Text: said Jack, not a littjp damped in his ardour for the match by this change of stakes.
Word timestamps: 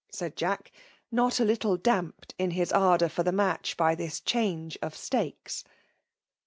said 0.09 0.35
Jack, 0.35 0.71
not 1.11 1.39
a 1.39 1.43
littjp 1.45 1.83
damped 1.83 2.33
in 2.39 2.49
his 2.49 2.71
ardour 2.73 3.07
for 3.07 3.21
the 3.21 3.31
match 3.31 3.77
by 3.77 3.93
this 3.93 4.19
change 4.19 4.75
of 4.81 4.95
stakes. 4.97 5.63